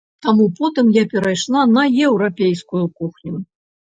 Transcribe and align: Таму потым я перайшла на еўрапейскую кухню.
Таму 0.25 0.45
потым 0.59 0.87
я 0.95 1.03
перайшла 1.11 1.61
на 1.73 1.83
еўрапейскую 2.07 2.81
кухню. 3.03 3.35